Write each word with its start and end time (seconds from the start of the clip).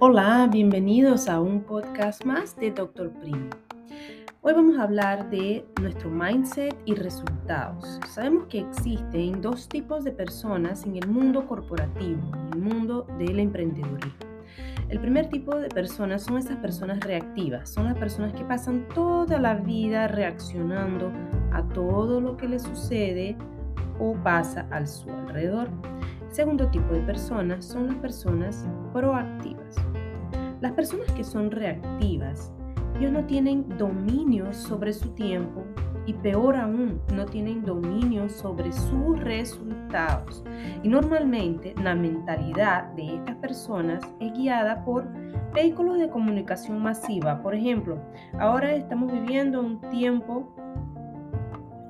Hola, 0.00 0.48
bienvenidos 0.48 1.28
a 1.28 1.40
un 1.40 1.62
podcast 1.62 2.24
más 2.24 2.54
de 2.54 2.70
Doctor 2.70 3.10
Primo. 3.14 3.50
Hoy 4.42 4.52
vamos 4.52 4.78
a 4.78 4.84
hablar 4.84 5.28
de 5.28 5.66
nuestro 5.80 6.08
mindset 6.08 6.76
y 6.84 6.94
resultados. 6.94 7.98
Sabemos 8.08 8.46
que 8.46 8.60
existen 8.60 9.42
dos 9.42 9.68
tipos 9.68 10.04
de 10.04 10.12
personas 10.12 10.86
en 10.86 10.98
el 10.98 11.08
mundo 11.08 11.48
corporativo, 11.48 12.20
en 12.32 12.52
el 12.52 12.60
mundo 12.60 13.08
del 13.18 13.40
emprendedurismo. 13.40 14.12
El 14.88 15.00
primer 15.00 15.30
tipo 15.30 15.56
de 15.56 15.68
personas 15.68 16.22
son 16.22 16.38
esas 16.38 16.58
personas 16.58 17.00
reactivas, 17.00 17.68
son 17.68 17.86
las 17.86 17.98
personas 17.98 18.32
que 18.34 18.44
pasan 18.44 18.86
toda 18.94 19.40
la 19.40 19.56
vida 19.56 20.06
reaccionando 20.06 21.10
a 21.50 21.64
todo 21.74 22.20
lo 22.20 22.36
que 22.36 22.46
les 22.46 22.62
sucede 22.62 23.36
o 23.98 24.14
pasa 24.22 24.64
a 24.70 24.86
su 24.86 25.10
alrededor. 25.10 25.68
Segundo 26.30 26.68
tipo 26.68 26.92
de 26.92 27.00
personas 27.00 27.64
son 27.64 27.88
las 27.88 27.96
personas 27.96 28.66
proactivas. 28.92 29.76
Las 30.60 30.72
personas 30.72 31.10
que 31.12 31.24
son 31.24 31.50
reactivas, 31.50 32.52
ellos 32.98 33.12
no 33.12 33.24
tienen 33.24 33.76
dominio 33.78 34.52
sobre 34.52 34.92
su 34.92 35.10
tiempo 35.10 35.64
y 36.04 36.14
peor 36.14 36.56
aún, 36.56 37.00
no 37.14 37.26
tienen 37.26 37.64
dominio 37.64 38.28
sobre 38.28 38.72
sus 38.72 39.18
resultados. 39.20 40.44
Y 40.82 40.88
normalmente 40.88 41.74
la 41.82 41.94
mentalidad 41.94 42.92
de 42.94 43.16
estas 43.16 43.36
personas 43.36 44.02
es 44.20 44.32
guiada 44.32 44.84
por 44.84 45.06
vehículos 45.54 45.98
de 45.98 46.08
comunicación 46.08 46.82
masiva. 46.82 47.42
Por 47.42 47.54
ejemplo, 47.54 47.98
ahora 48.38 48.74
estamos 48.74 49.12
viviendo 49.12 49.60
un 49.60 49.80
tiempo 49.90 50.54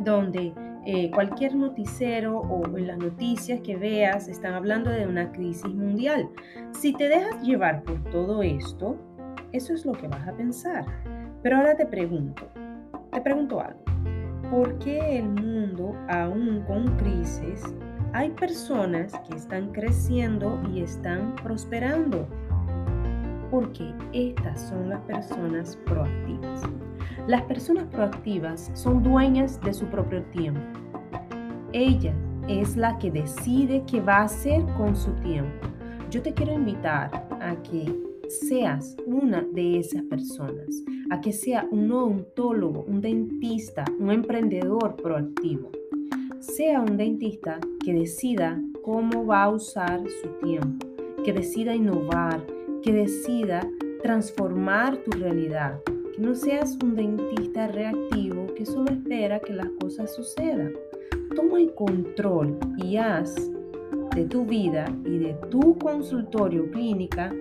donde 0.00 0.52
eh, 0.86 1.10
cualquier 1.10 1.54
noticiero 1.54 2.38
o 2.38 2.64
en 2.76 2.86
las 2.86 2.98
noticias 2.98 3.60
que 3.60 3.76
veas 3.76 4.28
están 4.28 4.54
hablando 4.54 4.90
de 4.90 5.06
una 5.06 5.30
crisis 5.32 5.74
mundial. 5.74 6.28
Si 6.72 6.92
te 6.92 7.08
dejas 7.08 7.42
llevar 7.42 7.82
por 7.82 8.02
todo 8.04 8.42
esto, 8.42 8.96
eso 9.52 9.72
es 9.72 9.84
lo 9.84 9.92
que 9.92 10.08
vas 10.08 10.26
a 10.26 10.32
pensar. 10.32 10.84
Pero 11.42 11.56
ahora 11.56 11.76
te 11.76 11.86
pregunto, 11.86 12.48
te 13.12 13.20
pregunto 13.20 13.60
algo. 13.60 13.80
¿Por 14.50 14.78
qué 14.78 15.18
el 15.18 15.28
mundo, 15.28 15.94
aún 16.08 16.64
con 16.66 16.96
crisis, 16.96 17.62
hay 18.14 18.30
personas 18.30 19.12
que 19.28 19.36
están 19.36 19.72
creciendo 19.72 20.58
y 20.72 20.80
están 20.80 21.36
prosperando? 21.36 22.26
Porque 23.50 23.92
estas 24.12 24.60
son 24.68 24.88
las 24.88 25.00
personas 25.02 25.76
proactivas. 25.84 26.62
Las 27.28 27.42
personas 27.42 27.84
proactivas 27.88 28.70
son 28.72 29.02
dueñas 29.02 29.60
de 29.60 29.74
su 29.74 29.84
propio 29.84 30.22
tiempo. 30.32 30.62
Ella 31.74 32.14
es 32.48 32.74
la 32.74 32.96
que 32.96 33.10
decide 33.10 33.84
qué 33.86 34.00
va 34.00 34.20
a 34.20 34.22
hacer 34.22 34.64
con 34.78 34.96
su 34.96 35.10
tiempo. 35.16 35.68
Yo 36.10 36.22
te 36.22 36.32
quiero 36.32 36.54
invitar 36.54 37.28
a 37.38 37.54
que 37.62 37.94
seas 38.30 38.96
una 39.04 39.42
de 39.42 39.78
esas 39.78 40.04
personas, 40.04 40.82
a 41.10 41.20
que 41.20 41.34
sea 41.34 41.68
un 41.70 41.92
odontólogo, 41.92 42.86
un 42.88 43.02
dentista, 43.02 43.84
un 43.98 44.10
emprendedor 44.10 44.96
proactivo. 44.96 45.70
Sea 46.40 46.80
un 46.80 46.96
dentista 46.96 47.60
que 47.84 47.92
decida 47.92 48.58
cómo 48.82 49.26
va 49.26 49.42
a 49.42 49.50
usar 49.50 50.00
su 50.22 50.28
tiempo, 50.46 50.86
que 51.22 51.34
decida 51.34 51.74
innovar, 51.74 52.42
que 52.82 52.90
decida 52.90 53.60
transformar 54.02 54.96
tu 55.04 55.10
realidad, 55.10 55.78
no 56.18 56.34
seas 56.34 56.76
un 56.82 56.96
dentista 56.96 57.68
reactivo 57.68 58.52
que 58.54 58.66
solo 58.66 58.90
espera 58.90 59.38
que 59.38 59.52
las 59.52 59.68
cosas 59.80 60.14
sucedan. 60.14 60.72
Toma 61.36 61.60
el 61.60 61.72
control 61.74 62.58
y 62.76 62.96
haz 62.96 63.36
de 64.16 64.24
tu 64.24 64.44
vida 64.44 64.86
y 65.04 65.18
de 65.18 65.34
tu 65.48 65.78
consultorio 65.78 66.68
clínica 66.72 67.32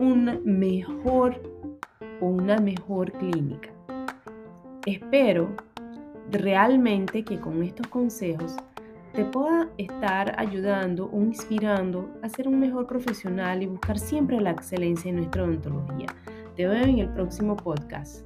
un 0.00 0.40
mejor 0.44 1.40
o 2.20 2.26
una 2.26 2.58
mejor 2.58 3.12
clínica. 3.12 3.70
Espero 4.84 5.50
realmente 6.32 7.24
que 7.24 7.38
con 7.38 7.62
estos 7.62 7.86
consejos 7.86 8.56
te 9.12 9.24
pueda 9.24 9.68
estar 9.78 10.34
ayudando 10.36 11.08
o 11.12 11.20
inspirando 11.20 12.10
a 12.22 12.28
ser 12.28 12.48
un 12.48 12.58
mejor 12.58 12.88
profesional 12.88 13.62
y 13.62 13.66
buscar 13.66 14.00
siempre 14.00 14.40
la 14.40 14.50
excelencia 14.50 15.10
en 15.10 15.16
nuestra 15.16 15.44
odontología. 15.44 16.08
Te 16.56 16.68
veo 16.68 16.84
en 16.84 16.98
el 17.00 17.08
próximo 17.08 17.56
podcast. 17.56 18.24